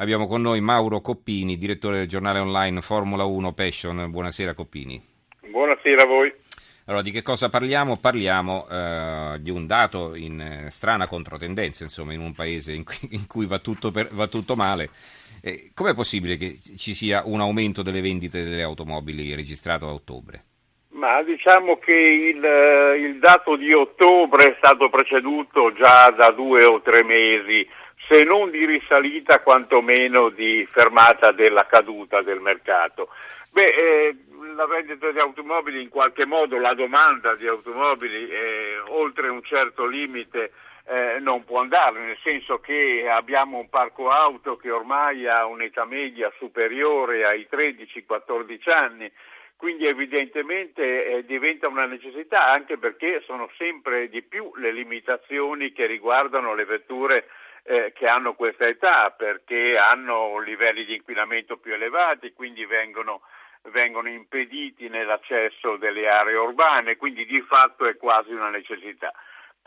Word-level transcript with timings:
Abbiamo 0.00 0.28
con 0.28 0.42
noi 0.42 0.60
Mauro 0.60 1.00
Coppini, 1.00 1.58
direttore 1.58 1.96
del 1.96 2.06
giornale 2.06 2.38
online 2.38 2.82
Formula 2.82 3.24
1 3.24 3.52
Passion. 3.52 4.08
Buonasera 4.08 4.54
Coppini. 4.54 5.02
Buonasera 5.50 6.02
a 6.02 6.06
voi. 6.06 6.32
Allora, 6.86 7.02
di 7.02 7.10
che 7.10 7.22
cosa 7.22 7.48
parliamo? 7.48 7.96
Parliamo 8.00 8.68
eh, 8.70 9.38
di 9.40 9.50
un 9.50 9.66
dato 9.66 10.14
in 10.14 10.40
eh, 10.40 10.70
strana 10.70 11.08
controtendenza, 11.08 11.82
insomma, 11.82 12.12
in 12.12 12.20
un 12.20 12.32
paese 12.32 12.74
in 12.74 12.84
cui, 12.84 13.08
in 13.10 13.26
cui 13.26 13.46
va, 13.46 13.58
tutto 13.58 13.90
per, 13.90 14.08
va, 14.12 14.28
tutto 14.28 14.54
male. 14.54 14.88
Eh, 15.42 15.72
com'è 15.74 15.94
possibile 15.94 16.36
che 16.36 16.58
ci 16.76 16.94
sia 16.94 17.22
un 17.24 17.40
aumento 17.40 17.82
delle 17.82 18.00
vendite 18.00 18.44
delle 18.44 18.62
automobili 18.62 19.34
registrato 19.34 19.88
a 19.88 19.92
ottobre? 19.92 20.44
Ma 20.90 21.24
diciamo 21.24 21.74
che 21.74 21.92
il, 21.92 22.44
eh, 22.44 22.98
il 22.98 23.18
dato 23.18 23.56
di 23.56 23.72
ottobre 23.72 24.52
è 24.52 24.54
stato 24.58 24.88
preceduto 24.90 25.72
già 25.72 26.10
da 26.10 26.30
due 26.30 26.64
o 26.64 26.80
tre 26.82 27.02
mesi 27.02 27.68
se 28.08 28.24
non 28.24 28.50
di 28.50 28.64
risalita 28.64 29.40
quantomeno 29.40 30.30
di 30.30 30.64
fermata 30.64 31.30
della 31.30 31.66
caduta 31.66 32.22
del 32.22 32.40
mercato. 32.40 33.10
Beh, 33.50 33.68
eh, 33.68 34.16
la 34.56 34.66
vendita 34.66 35.10
di 35.10 35.18
automobili 35.18 35.82
in 35.82 35.90
qualche 35.90 36.24
modo, 36.24 36.58
la 36.58 36.72
domanda 36.72 37.34
di 37.34 37.46
automobili 37.46 38.30
eh, 38.30 38.78
oltre 38.88 39.28
un 39.28 39.42
certo 39.42 39.84
limite 39.84 40.52
eh, 40.86 41.18
non 41.20 41.44
può 41.44 41.60
andare, 41.60 42.00
nel 42.00 42.18
senso 42.22 42.60
che 42.60 43.06
abbiamo 43.10 43.58
un 43.58 43.68
parco 43.68 44.10
auto 44.10 44.56
che 44.56 44.70
ormai 44.70 45.26
ha 45.26 45.44
un'età 45.44 45.84
media 45.84 46.32
superiore 46.38 47.26
ai 47.26 47.46
13-14 47.50 48.70
anni, 48.70 49.12
quindi 49.56 49.86
evidentemente 49.86 51.04
eh, 51.04 51.24
diventa 51.26 51.68
una 51.68 51.84
necessità 51.84 52.46
anche 52.46 52.78
perché 52.78 53.22
sono 53.26 53.50
sempre 53.58 54.08
di 54.08 54.22
più 54.22 54.50
le 54.56 54.72
limitazioni 54.72 55.72
che 55.72 55.84
riguardano 55.84 56.54
le 56.54 56.64
vetture 56.64 57.26
eh, 57.68 57.92
che 57.94 58.08
hanno 58.08 58.32
questa 58.32 58.66
età 58.66 59.10
perché 59.10 59.76
hanno 59.76 60.38
livelli 60.38 60.86
di 60.86 60.94
inquinamento 60.94 61.58
più 61.58 61.74
elevati, 61.74 62.32
quindi 62.32 62.64
vengono, 62.64 63.20
vengono 63.64 64.08
impediti 64.08 64.88
nell'accesso 64.88 65.76
delle 65.76 66.08
aree 66.08 66.34
urbane, 66.34 66.96
quindi 66.96 67.26
di 67.26 67.42
fatto 67.42 67.86
è 67.86 67.98
quasi 67.98 68.32
una 68.32 68.48
necessità. 68.48 69.12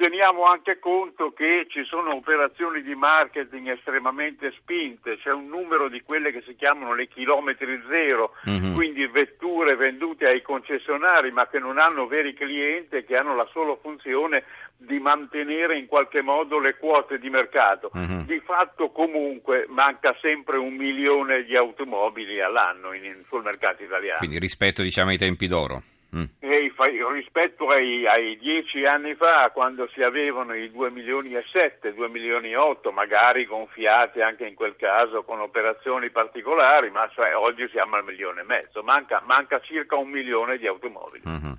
Teniamo 0.02 0.46
anche 0.46 0.80
conto 0.80 1.32
che 1.32 1.68
ci 1.70 1.84
sono 1.84 2.16
operazioni 2.16 2.82
di 2.82 2.96
marketing 2.96 3.70
estremamente 3.70 4.52
spinte, 4.58 5.20
c'è 5.20 5.32
un 5.32 5.48
numero 5.48 5.90
di 5.90 6.02
quelle 6.02 6.32
che 6.32 6.42
si 6.42 6.56
chiamano 6.56 6.96
le 6.96 7.08
chilometri 7.08 7.80
zero, 7.88 8.34
mm-hmm. 8.50 8.74
quindi 8.74 9.06
vetture 9.06 9.76
vendute 9.76 10.26
ai 10.26 10.42
concessionari 10.42 11.30
ma 11.30 11.48
che 11.48 11.60
non 11.60 11.78
hanno 11.78 12.08
veri 12.08 12.34
clienti 12.34 12.96
e 12.96 13.06
che 13.06 13.16
hanno 13.16 13.36
la 13.36 13.48
sola 13.52 13.76
funzione 13.76 14.44
di 14.76 14.98
mantenere 14.98 15.78
in 15.78 15.86
qualche 15.86 16.24
modo 16.24 16.58
le 16.58 16.78
quote 16.78 17.20
di 17.20 17.30
mercato. 17.30 17.92
Mm-hmm. 17.96 18.22
Di 18.22 18.42
fatto 18.44 18.90
comunque 18.90 19.68
manca 19.70 20.18
sempre 20.20 20.58
un 20.58 20.74
milione 20.74 21.44
di 21.44 21.56
automobili 21.56 22.42
all'anno 22.42 22.94
in, 22.94 23.22
sul 23.28 23.44
mercato 23.44 23.84
italiano. 23.84 24.18
Quindi 24.18 24.40
rispetto 24.40 24.82
diciamo 24.82 25.12
ai 25.12 25.20
tempi 25.20 25.46
d'oro. 25.46 25.84
Mm. 26.16 26.24
E, 26.40 26.74
rispetto 27.14 27.70
ai, 27.70 28.06
ai, 28.06 28.38
dieci 28.38 28.86
anni 28.86 29.16
fa, 29.16 29.50
quando 29.54 29.88
si 29.94 30.02
avevano 30.02 30.54
i 30.54 30.70
2 30.70 30.92
milioni 30.92 31.34
e 31.34 31.44
7, 31.50 31.94
2 31.94 32.10
milioni 32.10 32.52
e 32.52 32.58
8, 32.58 32.92
magari 32.92 33.46
gonfiati 33.46 34.22
anche 34.22 34.46
in 34.46 34.56
quel 34.56 34.76
caso 34.76 35.24
con 35.24 35.40
operazioni 35.40 36.10
particolari, 36.10 36.90
ma 36.90 37.10
cioè, 37.14 37.36
oggi 37.36 37.68
siamo 37.72 37.96
al 37.96 38.04
milione 38.04 38.42
e 38.42 38.46
mezzo, 38.46 38.84
manca, 38.84 39.22
manca 39.26 39.62
circa 39.62 39.96
un 39.96 40.10
milione 40.10 40.58
di 40.58 40.68
automobili. 40.68 41.24
Mm-hmm. 41.28 41.52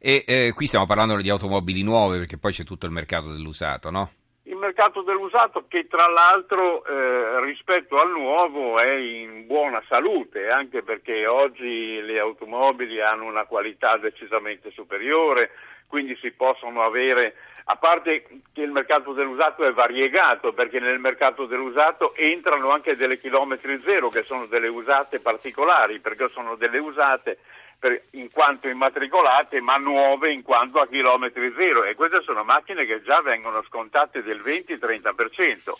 E 0.00 0.24
eh, 0.26 0.52
qui 0.54 0.66
stiamo 0.66 0.86
parlando 0.86 1.16
di 1.16 1.30
automobili 1.30 1.82
nuove 1.82 2.18
perché 2.18 2.36
poi 2.36 2.52
c'è 2.52 2.64
tutto 2.64 2.86
il 2.86 2.92
mercato 2.92 3.32
dell'usato, 3.32 3.90
no? 3.90 4.10
Il 4.48 4.56
mercato 4.56 5.02
dell'usato 5.02 5.66
che 5.68 5.86
tra 5.88 6.08
l'altro 6.08 6.82
eh, 6.82 7.44
rispetto 7.44 8.00
al 8.00 8.10
nuovo 8.10 8.78
è 8.78 8.94
in 8.94 9.46
buona 9.46 9.82
salute, 9.86 10.48
anche 10.48 10.82
perché 10.82 11.26
oggi 11.26 12.00
le 12.00 12.18
automobili 12.18 12.98
hanno 12.98 13.26
una 13.26 13.44
qualità 13.44 13.98
decisamente 13.98 14.70
superiore, 14.70 15.50
quindi 15.86 16.16
si 16.16 16.30
possono 16.30 16.82
avere, 16.82 17.34
a 17.64 17.76
parte 17.76 18.24
che 18.54 18.62
il 18.62 18.70
mercato 18.70 19.12
dell'usato 19.12 19.66
è 19.66 19.72
variegato, 19.72 20.54
perché 20.54 20.80
nel 20.80 20.98
mercato 20.98 21.44
dell'usato 21.44 22.14
entrano 22.14 22.70
anche 22.70 22.96
delle 22.96 23.18
chilometri 23.18 23.78
zero, 23.80 24.08
che 24.08 24.22
sono 24.22 24.46
delle 24.46 24.68
usate 24.68 25.20
particolari, 25.20 26.00
perché 26.00 26.26
sono 26.28 26.54
delle 26.54 26.78
usate 26.78 27.36
per, 27.78 28.02
in 28.12 28.30
quanto 28.30 28.68
immatricolate, 28.68 29.60
ma 29.60 29.76
nuove 29.76 30.32
in 30.32 30.42
quanto 30.42 30.80
a 30.80 30.86
chilometri 30.86 31.52
zero 31.56 31.84
e 31.84 31.94
queste 31.94 32.22
sono 32.22 32.42
macchine 32.44 32.84
che 32.84 33.02
già 33.02 33.20
vengono 33.22 33.62
scontate 33.62 34.22
del 34.22 34.40
20-30%. 34.40 35.70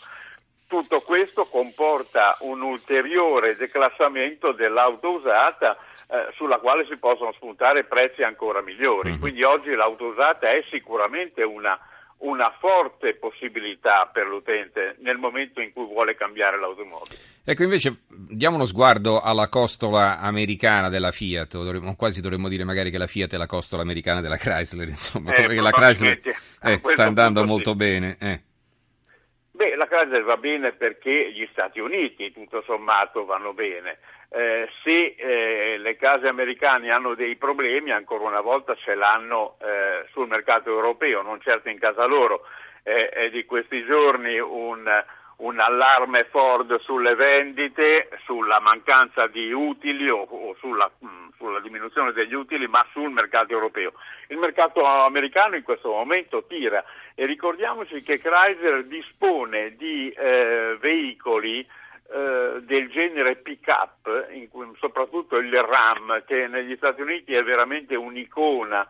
Tutto 0.69 1.01
questo 1.01 1.47
comporta 1.47 2.37
un 2.41 2.61
ulteriore 2.61 3.57
declassamento 3.57 4.53
dell'auto 4.53 5.13
usata 5.13 5.79
eh, 6.09 6.29
sulla 6.35 6.59
quale 6.59 6.85
si 6.85 6.99
possono 6.99 7.33
spuntare 7.33 7.85
prezzi 7.85 8.23
ancora 8.23 8.61
migliori. 8.61 9.11
Mm-hmm. 9.11 9.21
Quindi 9.21 9.43
oggi 9.43 9.75
l'auto 9.75 10.05
usata 10.05 10.51
è 10.51 10.63
sicuramente 10.71 11.43
una 11.43 11.79
una 12.19 12.53
forte 12.59 13.15
possibilità 13.15 14.09
per 14.13 14.27
l'utente 14.27 14.97
nel 15.01 15.19
momento 15.19 15.61
in 15.61 15.73
cui 15.73 15.85
vuole 15.85 16.17
cambiare 16.17 16.59
l'automobile. 16.59 17.17
Ecco, 17.45 17.63
invece 17.63 18.01
diamo 18.09 18.57
uno 18.57 18.67
sguardo 18.67 19.21
alla 19.21 19.49
costola 19.49 20.19
americana 20.19 20.89
della 20.89 21.13
Fiat, 21.13 21.53
dovremmo, 21.53 21.95
quasi 21.95 22.21
dovremmo 22.21 22.49
dire 22.49 22.65
magari 22.65 22.91
che 22.91 22.99
la 22.99 23.07
Fiat 23.07 23.35
è 23.35 23.37
la 23.37 23.47
costola 23.47 23.83
americana 23.83 24.21
della 24.21 24.37
Chrysler, 24.37 24.89
insomma, 24.89 25.33
eh, 25.33 25.43
come 25.43 25.61
la 25.61 25.71
Chrysler 25.71 26.21
eh, 26.63 26.81
sta 26.83 27.05
andando 27.05 27.45
molto 27.45 27.71
sì. 27.71 27.77
bene. 27.77 28.17
Eh. 28.21 28.43
Beh, 29.59 29.75
la 29.75 29.89
Chrysler 29.89 30.23
va 30.23 30.37
bene 30.37 30.71
perché 30.71 31.33
gli 31.33 31.45
Stati 31.51 31.81
Uniti, 31.81 32.31
tutto 32.31 32.63
sommato, 32.63 33.25
vanno 33.25 33.55
bene. 33.55 33.99
Eh, 34.29 34.69
se 34.85 35.17
eh, 35.19 35.79
le 35.79 35.97
case 35.97 36.29
americane 36.29 36.93
hanno 36.93 37.15
dei 37.15 37.35
problemi, 37.35 37.91
ancora 37.91 38.23
una 38.23 38.41
volta 38.41 38.77
ce 38.77 38.95
l'hanno 38.95 39.57
eh, 39.61 40.07
sul 40.13 40.29
mercato 40.29 40.71
europeo, 40.71 41.23
non 41.23 41.41
certo 41.41 41.69
in 41.71 41.79
casa 41.81 42.05
loro. 42.05 42.47
è 42.85 43.29
di 43.33 43.45
questi 43.47 43.85
giorni 43.85 44.39
un, 44.39 44.89
un, 45.39 45.59
allarme 45.59 46.25
Ford 46.25 46.79
sulle 46.81 47.15
vendite, 47.15 48.09
sulla 48.25 48.61
mancanza 48.61 49.27
di 49.27 49.53
utili 49.53 50.09
o, 50.09 50.23
o 50.23 50.55
sulla, 50.59 50.91
mh, 50.99 51.07
mm, 51.07 51.29
sulla, 51.37 51.61
diminuzione 51.61 52.13
degli 52.13 52.35
utili, 52.35 52.67
ma 52.67 52.85
sul 52.93 53.11
mercato 53.11 53.53
europeo. 53.53 53.93
Il 54.29 54.39
mercato 54.39 54.85
americano 54.85 55.57
in 55.57 55.63
questo 55.63 55.91
momento 55.91 56.45
tira 56.47 56.85
e 57.15 57.27
ricordiamoci 57.27 58.03
che 58.03 58.19
Chrysler 58.19 58.85
dispone 58.85 59.77
di 59.77 60.11
eh, 60.11 60.77
veicoli 60.81 61.67
eh, 62.11 62.61
del 62.63 62.89
genere 62.89 63.37
pick-up, 63.37 64.29
soprattutto 64.79 65.37
il 65.37 65.63
RAM, 65.63 66.25
che 66.27 66.47
negli 66.47 66.75
Stati 66.77 67.03
Uniti 67.03 67.33
è 67.33 67.43
veramente 67.43 67.95
un'icona 67.95 68.87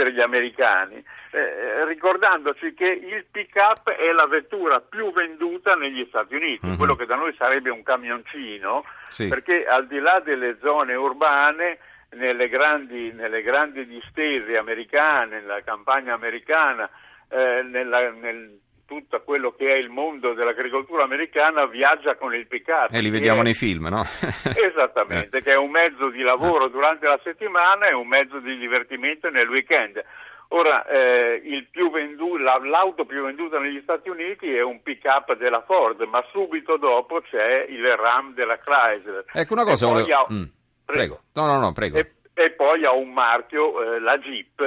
per 0.00 0.12
gli 0.12 0.20
americani, 0.20 1.04
eh, 1.32 1.84
ricordandoci 1.84 2.72
che 2.72 2.86
il 2.86 3.26
pick-up 3.30 3.90
è 3.90 4.10
la 4.12 4.26
vettura 4.26 4.80
più 4.80 5.12
venduta 5.12 5.74
negli 5.74 6.06
Stati 6.08 6.34
Uniti, 6.34 6.66
mm-hmm. 6.66 6.76
quello 6.78 6.96
che 6.96 7.04
da 7.04 7.16
noi 7.16 7.34
sarebbe 7.36 7.68
un 7.68 7.82
camioncino, 7.82 8.82
sì. 9.10 9.28
perché 9.28 9.66
al 9.66 9.86
di 9.86 9.98
là 9.98 10.22
delle 10.24 10.56
zone 10.58 10.94
urbane, 10.94 11.80
nelle 12.12 12.48
grandi, 12.48 13.12
nelle 13.12 13.42
grandi 13.42 13.86
distese 13.86 14.56
americane, 14.56 15.40
nella 15.40 15.60
campagna 15.60 16.14
americana, 16.14 16.88
eh, 17.28 17.60
nella, 17.62 18.10
nel 18.10 18.58
tutto 18.90 19.22
quello 19.22 19.52
che 19.52 19.72
è 19.72 19.76
il 19.76 19.88
mondo 19.88 20.34
dell'agricoltura 20.34 21.04
americana 21.04 21.64
viaggia 21.66 22.16
con 22.16 22.34
il 22.34 22.48
pick-up. 22.48 22.92
E 22.92 23.00
li 23.00 23.08
vediamo 23.08 23.42
è... 23.42 23.44
nei 23.44 23.54
film, 23.54 23.86
no? 23.86 24.02
Esattamente, 24.42 25.36
eh. 25.36 25.42
che 25.42 25.52
è 25.52 25.56
un 25.56 25.70
mezzo 25.70 26.10
di 26.10 26.22
lavoro 26.22 26.66
durante 26.66 27.06
la 27.06 27.20
settimana 27.22 27.86
e 27.86 27.94
un 27.94 28.08
mezzo 28.08 28.40
di 28.40 28.58
divertimento 28.58 29.30
nel 29.30 29.48
weekend. 29.48 30.02
Ora, 30.48 30.84
eh, 30.86 31.68
più 31.70 31.92
venduto, 31.92 32.38
la, 32.38 32.58
l'auto 32.64 33.04
più 33.04 33.22
venduta 33.22 33.60
negli 33.60 33.80
Stati 33.82 34.08
Uniti 34.08 34.52
è 34.52 34.62
un 34.62 34.82
pick-up 34.82 35.36
della 35.36 35.62
Ford, 35.62 36.00
ma 36.08 36.24
subito 36.32 36.76
dopo 36.76 37.20
c'è 37.20 37.66
il 37.68 37.96
Ram 37.96 38.34
della 38.34 38.58
Chrysler. 38.58 39.24
Ecco 39.32 39.52
una 39.52 39.62
cosa, 39.62 39.86
volevo... 39.86 40.12
ha... 40.12 40.26
mm, 40.32 40.44
prego. 40.84 41.20
No, 41.34 41.46
no, 41.46 41.60
no, 41.60 41.72
prego. 41.72 41.96
E, 41.96 42.14
e 42.34 42.50
poi 42.50 42.84
ha 42.84 42.90
un 42.90 43.12
marchio, 43.12 43.94
eh, 43.94 44.00
la 44.00 44.18
Jeep, 44.18 44.60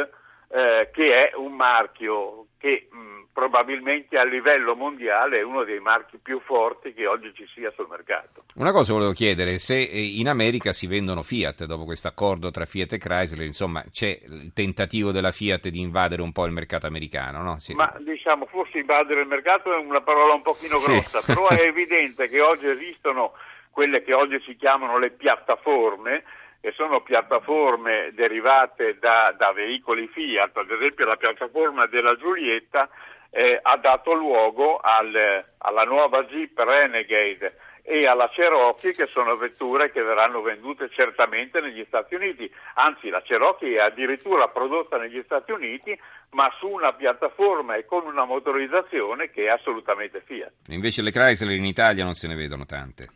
eh, 0.48 0.90
che 0.94 1.30
è 1.30 1.36
un 1.36 1.54
marchio 1.54 2.46
che 2.64 2.88
mh, 2.90 3.26
probabilmente 3.34 4.18
a 4.18 4.24
livello 4.24 4.74
mondiale 4.74 5.40
è 5.40 5.44
uno 5.44 5.66
dei 5.66 5.82
marchi 5.82 6.18
più 6.18 6.40
forti 6.40 6.94
che 6.94 7.06
oggi 7.06 7.34
ci 7.36 7.46
sia 7.54 7.70
sul 7.76 7.88
mercato. 7.90 8.46
Una 8.56 8.72
cosa 8.72 8.94
volevo 8.94 9.12
chiedere, 9.12 9.58
se 9.58 9.80
eh, 9.80 10.02
in 10.02 10.30
America 10.30 10.72
si 10.72 10.88
vendono 10.88 11.24
Fiat 11.24 11.66
dopo 11.66 11.84
questo 11.84 12.08
accordo 12.08 12.52
tra 12.52 12.64
Fiat 12.64 12.94
e 12.94 12.98
Chrysler, 13.00 13.46
insomma 13.46 13.84
c'è 13.92 14.18
il 14.24 14.54
tentativo 14.54 15.12
della 15.12 15.34
Fiat 15.34 15.68
di 15.68 15.82
invadere 15.82 16.22
un 16.22 16.32
po' 16.32 16.46
il 16.46 16.54
mercato 16.54 16.88
americano, 16.88 17.42
no? 17.42 17.60
Sì. 17.60 17.74
Ma 17.74 17.94
diciamo 18.00 18.46
forse 18.46 18.78
invadere 18.78 19.20
il 19.20 19.28
mercato 19.28 19.74
è 19.74 19.78
una 19.78 20.02
parola 20.02 20.34
un 20.34 20.42
pochino 20.42 20.78
grossa, 20.78 21.20
sì. 21.20 21.34
però 21.34 21.50
è 21.50 21.60
evidente 21.68 22.30
che 22.30 22.40
oggi 22.40 22.68
esistono 22.68 23.34
quelle 23.72 24.04
che 24.04 24.14
oggi 24.14 24.40
si 24.46 24.56
chiamano 24.56 24.98
le 24.98 25.10
piattaforme, 25.10 26.24
sono 26.72 27.02
piattaforme 27.02 28.12
derivate 28.14 28.98
da, 28.98 29.36
da, 29.38 29.52
veicoli 29.52 30.08
Fiat, 30.08 30.56
ad 30.56 30.72
esempio 30.72 31.06
la 31.06 31.18
piattaforma 31.18 31.88
della 31.88 32.16
Giulietta 32.16 32.88
eh, 33.30 33.60
ha 33.62 33.76
dato 33.78 34.14
luogo 34.14 34.78
al, 34.78 35.44
alla 35.58 35.84
nuova 35.84 36.24
Jeep 36.24 36.58
Renegade 36.58 37.58
e 37.82 38.08
alla 38.08 38.30
Cherokee 38.30 38.94
che 38.94 39.06
sono 39.06 39.36
vetture 39.36 39.92
che 39.92 40.02
verranno 40.02 40.42
vendute 40.42 40.90
certamente 40.90 41.60
negli 41.60 41.84
Stati 41.86 42.16
Uniti, 42.16 42.50
anzi 42.76 43.10
la 43.10 43.22
Cherokee 43.22 43.76
è 43.76 43.82
addirittura 43.82 44.48
prodotta 44.48 44.98
negli 44.98 45.22
Stati 45.26 45.52
Uniti 45.52 46.00
ma 46.30 46.50
su 46.58 46.68
una 46.68 46.94
piattaforma 46.94 47.76
e 47.76 47.86
con 47.86 48.06
una 48.06 48.24
motorizzazione 48.24 49.30
che 49.32 49.46
è 49.46 49.50
assolutamente 49.50 50.22
Fiat. 50.26 50.52
Invece 50.68 51.02
le 51.02 51.12
Chrysler 51.12 51.52
in 51.52 51.66
Italia 51.66 52.06
non 52.06 52.14
se 52.14 52.28
ne 52.28 52.36
vedono 52.36 52.66
tante. 52.66 53.10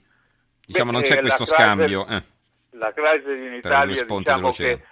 Diciamo 0.66 0.92
Beh, 0.92 0.98
non 0.98 1.02
c'è 1.02 1.20
questo 1.20 1.46
Chrysler, 1.46 1.66
scambio. 1.66 2.08
Eh, 2.08 2.24
la 2.78 2.94
Chrysler 2.94 3.38
in 3.38 3.54
Italia 3.54 4.04
diciamo 4.04 4.52
che 4.52 4.84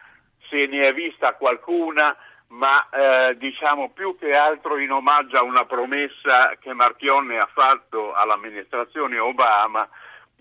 se 0.49 0.65
ne 0.67 0.87
è 0.87 0.93
vista 0.93 1.33
qualcuna 1.33 2.15
ma 2.47 2.87
eh, 2.89 3.37
diciamo 3.37 3.91
più 3.91 4.17
che 4.17 4.33
altro 4.33 4.77
in 4.77 4.91
omaggio 4.91 5.37
a 5.37 5.43
una 5.43 5.65
promessa 5.65 6.55
che 6.59 6.73
Marchionne 6.73 7.39
ha 7.39 7.49
fatto 7.51 8.13
all'amministrazione 8.13 9.17
Obama 9.17 9.87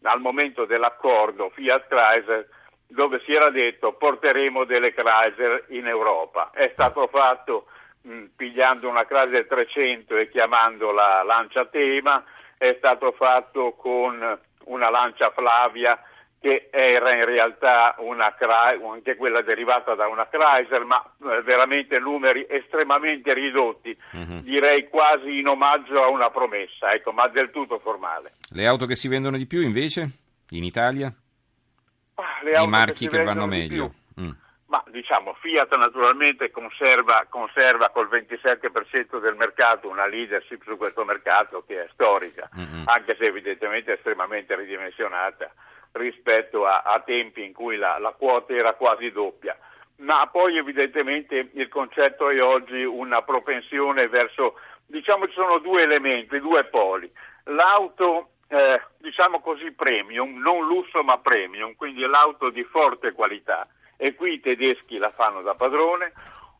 al 0.03 0.21
momento 0.21 0.67
dell'accordo 0.67 1.51
Fiat 1.51 1.87
Chrysler 1.89 2.47
dove 2.87 3.21
si 3.25 3.33
era 3.33 3.51
detto 3.51 3.95
porteremo 3.95 4.65
delle 4.65 4.93
Chrysler 4.93 5.65
in 5.69 5.87
Europa. 5.87 6.51
È 6.53 6.71
stato 6.75 7.07
fatto 7.09 7.67
mh, 8.03 8.25
pigliando 8.37 8.89
una 8.89 9.07
Chrysler 9.07 9.47
300 9.47 10.17
e 10.17 10.29
chiamandola 10.29 11.23
Lancia 11.23 11.65
Tema, 11.65 12.23
è 12.59 12.75
stato 12.77 13.13
fatto 13.13 13.73
con 13.73 14.39
una 14.67 14.91
Lancia 14.91 15.31
Flavia 15.31 15.99
che 16.45 16.69
era 16.71 17.15
in 17.15 17.25
realtà 17.25 17.95
una, 18.01 18.37
anche 18.93 19.17
quella 19.17 19.41
derivata 19.41 19.95
da 19.95 20.09
una 20.09 20.29
Chrysler, 20.29 20.85
ma 20.85 21.03
eh, 21.03 21.41
veramente 21.41 21.99
numeri 21.99 22.45
estremamente 22.47 23.33
ridotti, 23.33 23.97
uh-huh. 24.13 24.43
direi 24.43 24.91
quasi 24.91 25.39
in 25.39 25.49
omaggio 25.49 26.03
a 26.03 26.09
una 26.09 26.29
promessa, 26.29 26.93
ecco, 26.93 27.13
ma 27.13 27.29
del 27.29 27.51
tutto 27.51 27.79
formale. 27.79 28.33
Le 28.51 28.67
auto 28.67 28.85
che 28.85 28.95
si 28.95 29.09
vendono 29.09 29.39
di 29.39 29.47
più 29.47 29.63
invece 29.63 30.11
in 30.51 30.65
Italia? 30.65 31.11
Ah, 32.17 32.61
I 32.61 32.67
marchi 32.67 33.09
che, 33.09 33.17
che 33.17 33.25
vanno 33.25 33.47
meglio? 33.47 33.95
Mm. 34.21 34.31
Ma 34.67 34.85
diciamo 34.89 35.33
Fiat 35.41 35.75
naturalmente 35.77 36.51
conserva, 36.51 37.25
conserva, 37.31 37.89
col 37.89 38.11
27% 38.11 39.19
del 39.19 39.35
mercato 39.35 39.89
una 39.89 40.07
leadership 40.07 40.63
su 40.63 40.77
questo 40.77 41.05
mercato 41.05 41.65
che 41.67 41.85
è 41.85 41.89
storica, 41.95 42.51
mm-hmm. 42.55 42.83
anche 42.85 43.17
se 43.17 43.25
evidentemente 43.25 43.95
estremamente 43.95 44.55
ridimensionata 44.55 45.51
rispetto 45.95 46.67
a, 46.67 46.83
a 46.83 47.01
tempi 47.01 47.45
in 47.45 47.53
cui 47.53 47.77
la, 47.77 47.99
la, 47.99 48.13
quota 48.13 48.53
era 48.53 48.75
quasi 48.75 49.11
doppia. 49.11 49.57
Ma 49.97 50.27
poi 50.27 50.57
evidentemente 50.57 51.51
il 51.53 51.69
concetto 51.69 52.29
è 52.29 52.43
oggi 52.43 52.83
una 52.83 53.23
propensione 53.23 54.09
verso, 54.09 54.59
diciamo 54.87 55.27
ci 55.27 55.35
sono 55.35 55.59
due 55.59 55.83
elementi, 55.83 56.41
due 56.41 56.65
poli. 56.65 57.11
L'auto, 57.45 58.31
eh, 58.49 58.81
diciamo 58.99 59.41
così, 59.41 59.71
premium, 59.73 60.41
non 60.41 60.67
lusso 60.67 61.03
ma 61.03 61.19
premium, 61.19 61.75
quindi 61.77 62.01
l'auto 62.01 62.51
di 62.51 62.65
forte 62.65 63.13
qualità 63.13 63.69
e 63.97 64.15
qui 64.15 64.35
i 64.35 64.41
tedeschi 64.41 64.99
la 64.99 65.11
fanno 65.11 65.43
da 65.43 65.55
padrone, 65.55 66.13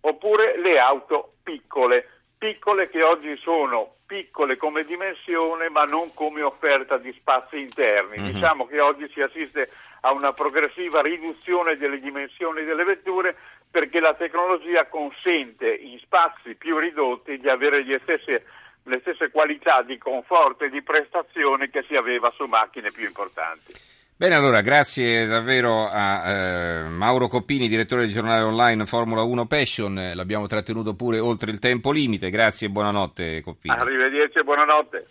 oppure 0.03 0.57
le 0.59 0.79
auto 0.79 1.33
piccole, 1.43 2.14
piccole 2.45 2.91
che 2.91 3.03
oggi 3.03 3.35
sono 3.37 3.95
piccole 4.07 4.59
come 4.59 4.85
dimensione 4.85 5.71
ma 5.71 5.85
non 5.85 6.13
come 6.13 6.43
offerta 6.43 6.99
di 6.99 7.11
spazi 7.15 7.59
interni. 7.59 8.19
Mm-hmm. 8.19 8.33
Diciamo 8.35 8.67
che 8.67 8.81
oggi 8.81 9.09
si 9.15 9.23
assiste 9.23 9.67
a 10.03 10.13
una 10.13 10.33
progressiva 10.35 11.01
riduzione 11.01 11.79
delle 11.79 11.99
dimensioni 12.01 12.65
delle 12.65 12.85
vetture 12.85 13.35
perché 13.71 13.99
la 13.99 14.13
tecnologia 14.13 14.87
consente 14.89 15.75
in 15.75 15.99
spazi 16.01 16.55
più 16.55 16.77
ridotti 16.77 17.39
di 17.39 17.49
avere 17.49 17.83
stesse, 18.03 18.45
le 18.83 19.01
stesse 19.01 19.31
qualità 19.31 19.81
di 19.81 19.97
conforto 19.97 20.65
e 20.65 20.69
di 20.69 20.83
prestazione 20.83 21.71
che 21.71 21.83
si 21.89 21.97
aveva 21.97 22.31
su 22.31 22.45
macchine 22.45 22.91
più 22.91 23.07
importanti. 23.07 23.73
Bene, 24.17 24.37
allora 24.37 24.61
grazie 24.61 25.27
davvero 25.27 25.89
a 25.89 26.31
eh, 26.31 26.89
Mauro 26.89 27.27
Coppini, 27.27 27.67
direttore 27.67 28.03
del 28.03 28.13
giornale 28.13 28.43
online 28.43 28.87
Formula 28.87 29.23
1 29.23 29.47
Passion, 29.47 30.13
l'abbiamo 30.15 30.47
trattenuto 30.47 30.95
pure 30.95 31.19
oltre 31.19 31.51
il 31.51 31.59
tempo 31.59 31.91
limite, 31.91 32.31
grazie 32.31 32.69
e 32.69 32.71
buonanotte 32.71 33.41
Coppini. 33.41 33.75
Arrivederci 33.75 34.39
e 34.39 34.45
buonanotte. 34.45 35.07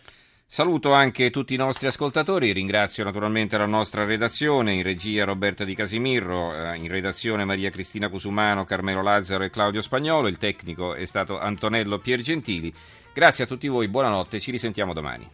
Saluto 0.45 0.93
anche 0.93 1.31
tutti 1.31 1.53
i 1.53 1.57
nostri 1.57 1.87
ascoltatori, 1.87 2.53
ringrazio 2.53 3.03
naturalmente 3.03 3.57
la 3.57 3.65
nostra 3.65 4.05
redazione, 4.05 4.71
in 4.71 4.83
regia 4.83 5.25
Roberta 5.25 5.65
Di 5.65 5.75
Casimirro, 5.75 6.55
eh, 6.55 6.77
in 6.77 6.87
redazione 6.87 7.43
Maria 7.43 7.71
Cristina 7.71 8.07
Cusumano, 8.07 8.63
Carmelo 8.63 9.01
Lazzaro 9.01 9.43
e 9.43 9.49
Claudio 9.49 9.81
Spagnolo, 9.81 10.29
il 10.29 10.37
tecnico 10.37 10.93
è 10.93 11.03
stato 11.03 11.37
Antonello 11.37 11.99
Piergentili. 11.99 12.73
Grazie 13.13 13.43
a 13.43 13.47
tutti 13.47 13.67
voi, 13.67 13.89
buonanotte, 13.89 14.39
ci 14.39 14.51
risentiamo 14.51 14.93
domani. 14.93 15.29